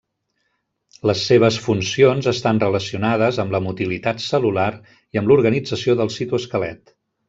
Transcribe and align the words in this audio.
Les 1.09 1.25
seves 1.31 1.59
funcions 1.65 2.31
estan 2.33 2.63
relacionades 2.65 3.39
amb 3.45 3.55
la 3.59 3.63
motilitat 3.69 4.27
cel·lular 4.27 4.69
i 4.99 5.23
amb 5.25 5.33
l'organització 5.35 6.01
del 6.03 6.15
citoesquelet. 6.21 6.97